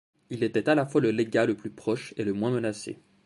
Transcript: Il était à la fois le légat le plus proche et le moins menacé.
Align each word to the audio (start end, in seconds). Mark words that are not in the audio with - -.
Il 0.31 0.41
était 0.43 0.67
à 0.67 0.73
la 0.73 0.87
fois 0.87 0.99
le 0.99 1.11
légat 1.11 1.45
le 1.45 1.53
plus 1.55 1.69
proche 1.69 2.15
et 2.17 2.23
le 2.23 2.33
moins 2.33 2.49
menacé. 2.49 2.97